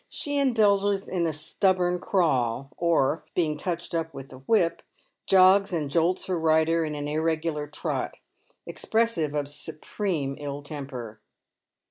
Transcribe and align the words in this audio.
She 0.09 0.39
indulges 0.39 1.07
in 1.07 1.27
a 1.27 1.31
stubborn 1.31 1.99
crawl, 1.99 2.71
or, 2.75 3.23
being 3.35 3.55
touched 3.55 3.93
up 3.93 4.15
with 4.15 4.29
the 4.29 4.39
whip, 4.39 4.81
jogs 5.27 5.71
and 5.73 5.91
jolts 5.91 6.25
her 6.25 6.39
rider 6.39 6.83
in 6.83 6.95
an 6.95 7.07
irregular 7.07 7.67
trot, 7.67 8.17
expressive 8.65 9.35
of 9.35 9.47
supreme 9.47 10.35
ill 10.39 10.63
temper. 10.63 11.21